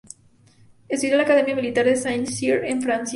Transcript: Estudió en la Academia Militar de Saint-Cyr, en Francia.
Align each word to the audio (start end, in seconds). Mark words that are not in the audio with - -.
Estudió 0.89 1.13
en 1.13 1.17
la 1.19 1.23
Academia 1.25 1.55
Militar 1.55 1.85
de 1.85 1.95
Saint-Cyr, 1.95 2.65
en 2.65 2.81
Francia. 2.81 3.09